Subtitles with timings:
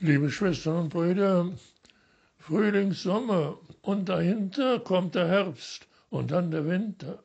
[0.00, 1.50] Liebe Schwestern und Brüder,
[2.38, 7.20] Frühling, Sommer und dahinter kommt der Herbst und dann der Winter.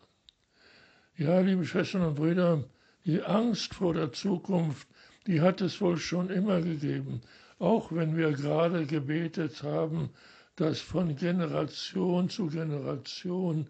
[1.15, 2.63] Ja, liebe Schwestern und Brüder,
[3.05, 4.87] die Angst vor der Zukunft,
[5.27, 7.21] die hat es wohl schon immer gegeben,
[7.59, 10.09] auch wenn wir gerade gebetet haben,
[10.55, 13.67] dass von Generation zu Generation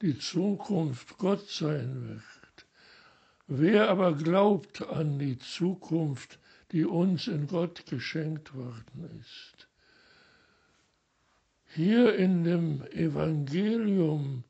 [0.00, 2.66] die Zukunft Gott sein wird.
[3.48, 6.38] Wer aber glaubt an die Zukunft,
[6.72, 9.68] die uns in Gott geschenkt worden ist.
[11.72, 14.44] Hier in dem Evangelium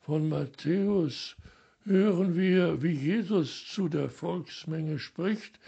[0.00, 1.36] von Matthäus
[1.84, 5.58] hören wir, wie Jesus zu der Volksmenge spricht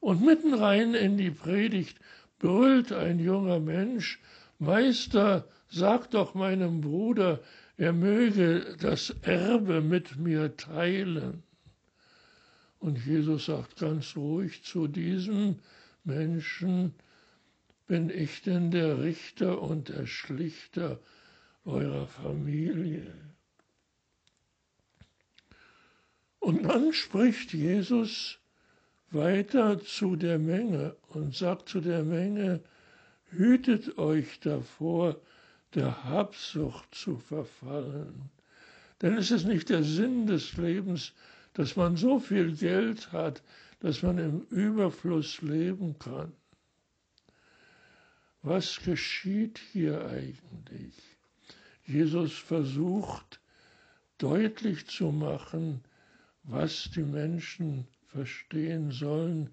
[0.00, 1.98] und mitten rein in die Predigt
[2.38, 4.20] brüllt ein junger Mensch,
[4.58, 7.40] Meister, sag doch meinem Bruder,
[7.76, 11.42] er möge das Erbe mit mir teilen.
[12.80, 15.58] Und Jesus sagt ganz ruhig zu diesem
[16.02, 16.94] Menschen,
[17.86, 20.98] bin ich denn der Richter und der Schlichter
[21.64, 23.12] eurer Familie?
[26.38, 28.38] Und dann spricht Jesus
[29.10, 32.62] weiter zu der Menge und sagt zu der Menge,
[33.30, 35.20] hütet euch davor,
[35.74, 38.30] der Habsucht zu verfallen.
[39.02, 41.12] Denn es ist nicht der Sinn des Lebens,
[41.54, 43.42] dass man so viel Geld hat,
[43.80, 46.32] dass man im Überfluss leben kann.
[48.42, 50.94] Was geschieht hier eigentlich?
[51.84, 53.40] Jesus versucht
[54.18, 55.82] deutlich zu machen,
[56.42, 59.50] was die Menschen verstehen sollen,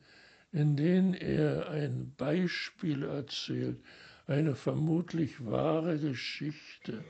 [0.51, 3.79] indem er ein Beispiel erzählt,
[4.25, 7.03] eine vermutlich wahre Geschichte.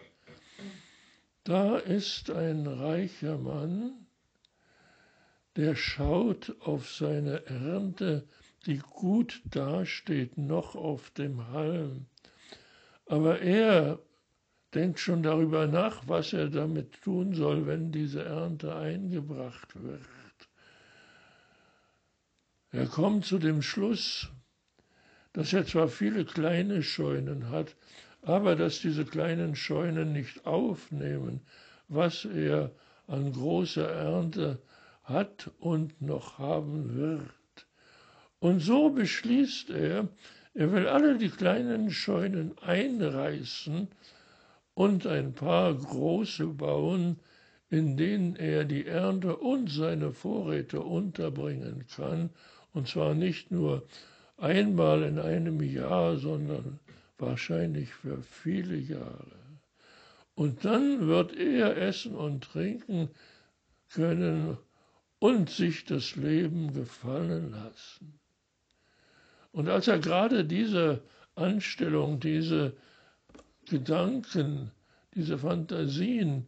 [1.44, 4.07] Da ist ein reicher Mann,
[5.58, 8.28] der schaut auf seine Ernte,
[8.68, 12.06] die gut dasteht, noch auf dem Halm.
[13.08, 14.00] Aber er
[14.76, 20.02] denkt schon darüber nach, was er damit tun soll, wenn diese Ernte eingebracht wird.
[22.72, 24.30] Er kommt zu dem Schluss,
[25.34, 27.76] dass er zwar viele kleine Scheunen hat,
[28.22, 31.42] aber dass diese kleinen Scheunen nicht aufnehmen,
[31.88, 32.72] was er
[33.08, 34.60] an großer Ernte
[35.08, 37.68] hat und noch haben wird.
[38.40, 40.10] Und so beschließt er,
[40.54, 43.88] er will alle die kleinen Scheunen einreißen
[44.74, 47.20] und ein paar große bauen,
[47.70, 52.30] in denen er die Ernte und seine Vorräte unterbringen kann,
[52.74, 53.88] und zwar nicht nur
[54.38, 56.80] einmal in einem Jahr, sondern
[57.18, 59.38] wahrscheinlich für viele Jahre.
[60.36, 63.10] Und dann wird er essen und trinken
[63.90, 64.58] können
[65.20, 68.20] und sich das Leben gefallen lassen.
[69.52, 71.02] Und als er gerade diese
[71.36, 72.76] Anstellung, diese
[73.66, 74.72] Gedanken,
[75.16, 76.48] diese Fantasien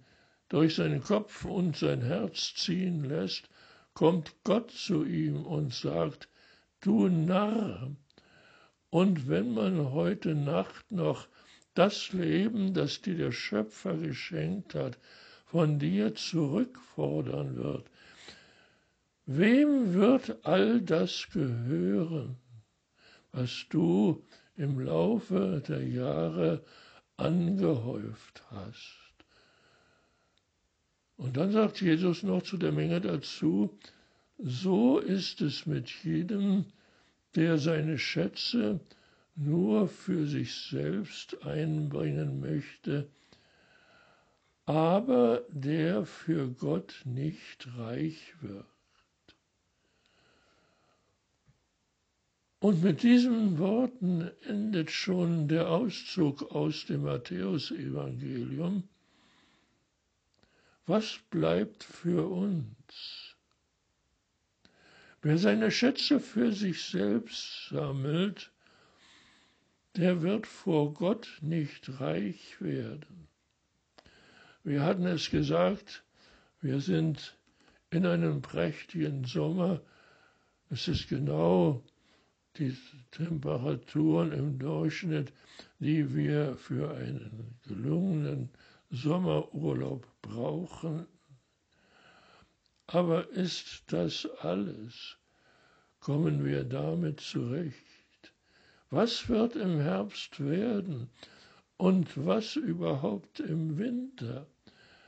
[0.50, 3.50] durch seinen Kopf und sein Herz ziehen lässt,
[3.94, 6.30] kommt Gott zu ihm und sagt,
[6.82, 7.92] du Narr,
[8.92, 11.28] und wenn man heute Nacht noch
[11.76, 14.98] das Leben, das dir der Schöpfer geschenkt hat,
[15.46, 17.86] von dir zurückfordern wird,
[19.32, 22.38] Wem wird all das gehören,
[23.32, 24.26] was du
[24.56, 26.66] im Laufe der Jahre
[27.16, 29.14] angehäuft hast?
[31.16, 33.78] Und dann sagt Jesus noch zu der Menge dazu,
[34.40, 36.66] so ist es mit jedem,
[37.36, 38.80] der seine Schätze
[39.36, 43.08] nur für sich selbst einbringen möchte,
[44.66, 48.66] aber der für Gott nicht reich wird.
[52.60, 58.84] Und mit diesen Worten endet schon der Auszug aus dem Matthäusevangelium.
[60.86, 63.36] Was bleibt für uns?
[65.22, 68.52] Wer seine Schätze für sich selbst sammelt,
[69.96, 73.28] der wird vor Gott nicht reich werden.
[74.64, 76.04] Wir hatten es gesagt,
[76.62, 77.38] wir sind
[77.90, 79.82] in einem prächtigen Sommer.
[80.70, 81.84] Es ist genau
[82.58, 82.76] die
[83.12, 85.32] Temperaturen im Durchschnitt,
[85.80, 88.50] die wir für einen gelungenen
[88.90, 91.06] Sommerurlaub brauchen.
[92.88, 95.18] Aber ist das alles?
[96.00, 98.34] Kommen wir damit zurecht?
[98.90, 101.10] Was wird im Herbst werden
[101.78, 104.48] und was überhaupt im Winter?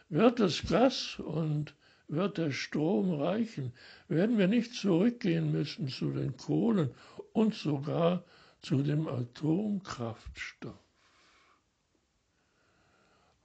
[0.10, 1.74] Wird das Gas und
[2.08, 3.74] wird der Strom reichen?
[4.08, 6.92] Werden wir nicht zurückgehen müssen zu den Kohlen
[7.34, 8.24] und sogar
[8.62, 10.76] zu dem Atomkraftstoff.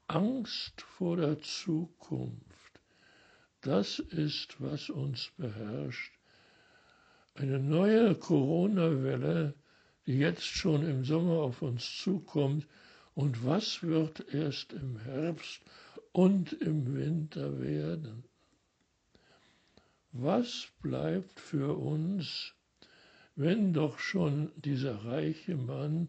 [0.09, 2.81] Angst vor der Zukunft,
[3.61, 6.13] das ist, was uns beherrscht.
[7.35, 9.55] Eine neue Corona-Welle,
[10.07, 12.67] die jetzt schon im Sommer auf uns zukommt,
[13.15, 15.63] und was wird erst im Herbst
[16.13, 18.25] und im Winter werden?
[20.13, 22.55] Was bleibt für uns,
[23.37, 26.09] wenn doch schon dieser reiche Mann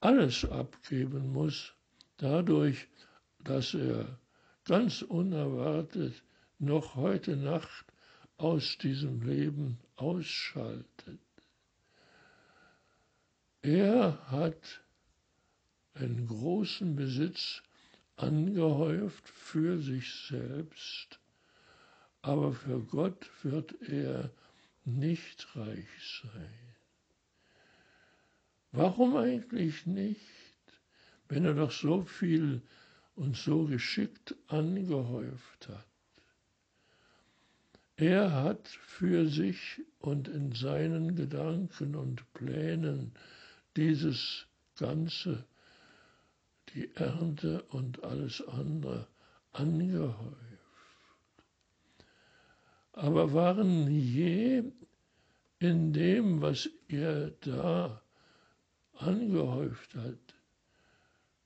[0.00, 1.74] alles abgeben muss,
[2.16, 2.86] dadurch,
[3.42, 4.18] dass er
[4.64, 6.22] ganz unerwartet
[6.58, 7.86] noch heute Nacht
[8.36, 11.20] aus diesem Leben ausschaltet.
[13.62, 14.80] Er hat
[15.94, 17.62] einen großen Besitz
[18.16, 21.18] angehäuft für sich selbst,
[22.22, 24.30] aber für Gott wird er
[24.84, 26.74] nicht reich sein.
[28.72, 30.20] Warum eigentlich nicht?
[31.30, 32.60] wenn er doch so viel
[33.14, 35.86] und so geschickt angehäuft hat.
[37.96, 43.12] Er hat für sich und in seinen Gedanken und Plänen
[43.76, 44.46] dieses
[44.76, 45.44] Ganze,
[46.74, 49.06] die Ernte und alles andere
[49.52, 50.49] angehäuft.
[53.00, 54.62] Aber waren je
[55.58, 58.02] in dem, was er da
[58.92, 60.34] angehäuft hat,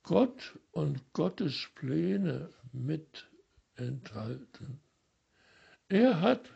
[0.03, 3.31] Gott und Gottes Pläne mit
[3.77, 4.81] enthalten.
[5.89, 6.51] Er hat,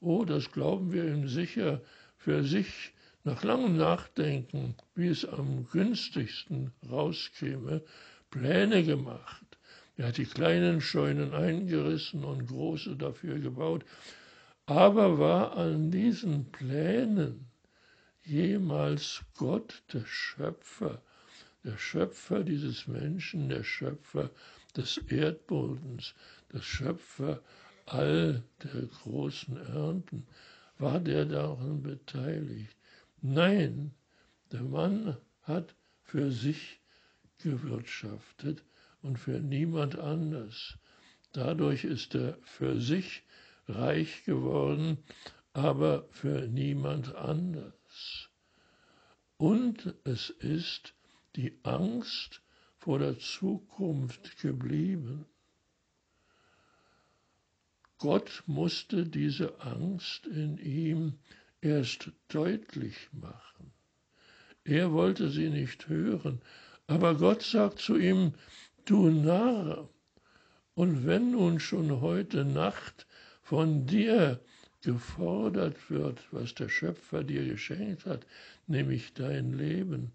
[0.00, 1.82] oh, das glauben wir ihm sicher,
[2.16, 7.82] für sich nach langem Nachdenken, wie es am günstigsten rauskäme,
[8.30, 9.58] Pläne gemacht.
[9.98, 13.84] Er hat die kleinen Scheunen eingerissen und große dafür gebaut,
[14.68, 17.46] aber war an diesen Plänen
[18.22, 21.00] jemals Gott, der Schöpfer,
[21.64, 24.28] der Schöpfer dieses Menschen, der Schöpfer
[24.76, 26.14] des Erdbodens,
[26.52, 27.40] der Schöpfer
[27.86, 30.26] all der großen Ernten,
[30.76, 32.76] war der daran beteiligt?
[33.22, 33.94] Nein,
[34.52, 36.78] der Mann hat für sich
[37.38, 38.62] gewirtschaftet
[39.00, 40.76] und für niemand anders.
[41.32, 43.22] Dadurch ist er für sich
[43.68, 44.98] reich geworden,
[45.52, 48.30] aber für niemand anders.
[49.36, 50.94] Und es ist
[51.36, 52.42] die Angst
[52.78, 55.26] vor der Zukunft geblieben.
[57.98, 61.18] Gott musste diese Angst in ihm
[61.60, 63.72] erst deutlich machen.
[64.62, 66.40] Er wollte sie nicht hören,
[66.86, 68.34] aber Gott sagt zu ihm,
[68.84, 69.88] du Narr,
[70.74, 73.07] und wenn nun schon heute Nacht
[73.48, 74.38] von dir
[74.82, 78.26] gefordert wird, was der Schöpfer dir geschenkt hat,
[78.66, 80.12] nämlich dein Leben,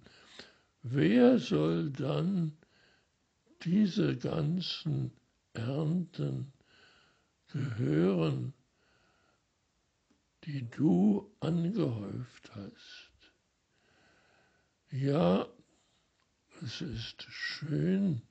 [0.83, 2.55] wer soll dann
[3.63, 5.11] diese ganzen
[5.53, 6.53] Ernten
[7.51, 8.53] gehören,
[10.43, 13.31] die du angehäuft hast?
[14.91, 15.47] Ja,
[16.61, 18.21] es ist schön,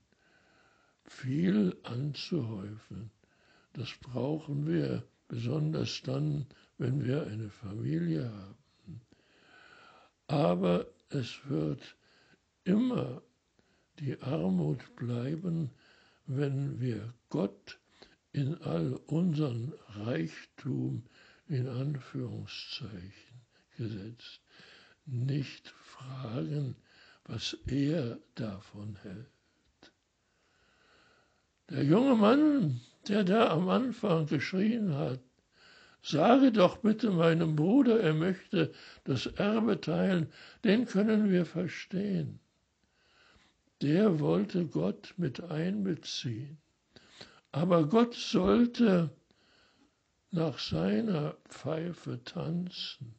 [1.04, 3.10] viel anzuhäufen.
[3.72, 6.46] Das brauchen wir besonders dann,
[6.78, 9.00] wenn wir eine Familie haben.
[10.26, 11.96] Aber es wird
[12.64, 13.22] immer
[13.98, 15.70] die Armut bleiben,
[16.26, 17.78] wenn wir Gott
[18.32, 21.04] in all unseren Reichtum
[21.46, 23.40] in Anführungszeichen
[23.76, 24.40] gesetzt
[25.06, 26.76] nicht fragen,
[27.24, 29.30] was er davon hält.
[31.72, 35.20] Der junge Mann, der da am Anfang geschrien hat,
[36.02, 38.72] sage doch bitte meinem Bruder, er möchte
[39.04, 40.28] das Erbe teilen,
[40.64, 42.38] den können wir verstehen
[43.82, 46.58] der wollte Gott mit einbeziehen.
[47.50, 49.10] Aber Gott sollte
[50.30, 53.16] nach seiner Pfeife tanzen.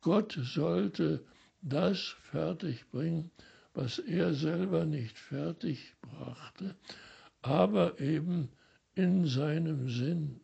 [0.00, 1.24] Gott sollte
[1.62, 3.30] das fertigbringen,
[3.74, 6.74] was er selber nicht fertig brachte,
[7.46, 8.48] aber eben
[8.94, 10.40] in seinem Sinn.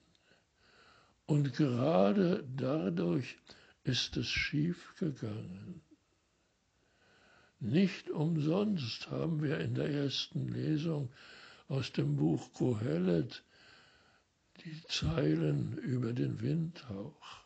[1.26, 3.38] Und gerade dadurch
[3.84, 5.80] ist es schiefgegangen.
[7.60, 11.10] Nicht umsonst haben wir in der ersten Lesung
[11.68, 13.44] aus dem Buch Kohelet
[14.64, 17.44] die Zeilen über den Windhauch.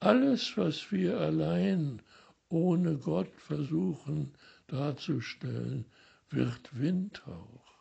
[0.00, 2.02] Alles, was wir allein
[2.48, 4.34] ohne Gott versuchen
[4.66, 5.86] darzustellen,
[6.30, 7.73] wird Windhauch.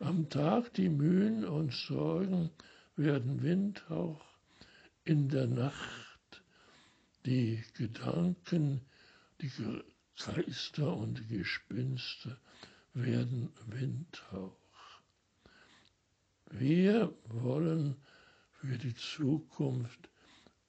[0.00, 2.50] Am Tag die Mühen und Sorgen
[2.94, 4.24] werden Windhauch,
[5.04, 6.42] in der Nacht
[7.26, 8.80] die Gedanken
[9.40, 9.50] die
[10.16, 12.38] Geister und Gespinste
[12.94, 15.00] werden Windhauch.
[16.50, 17.96] Wir wollen
[18.52, 20.10] für die Zukunft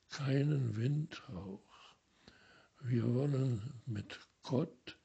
[0.09, 1.61] keinen Windhauch.
[2.81, 4.97] Wir wollen mit Gott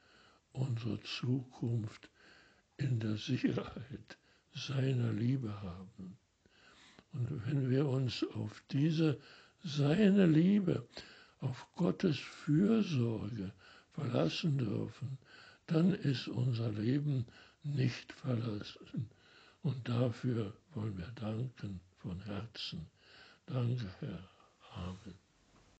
[0.52, 2.08] unsere Zukunft
[2.76, 4.18] in der Sicherheit
[4.54, 6.18] seiner Liebe haben.
[7.12, 9.20] Und wenn wir uns auf diese
[9.62, 10.86] seine Liebe,
[11.40, 13.52] auf Gottes Fürsorge
[13.92, 15.18] verlassen dürfen,
[15.66, 17.26] dann ist unser Leben
[17.62, 19.10] nicht verlassen.
[19.62, 22.86] Und dafür wollen wir danken von Herzen.
[23.46, 24.28] Danke, Herr.
[24.74, 25.23] Amen.